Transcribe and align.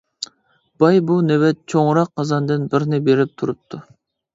باي 0.83 1.01
بۇ 1.11 1.19
نۆۋەت 1.27 1.61
چوڭراق 1.75 2.13
قازاندىن 2.17 2.67
بىرنى 2.75 3.05
بېرىپ 3.11 3.41
تۇرۇپتۇ. 3.41 3.87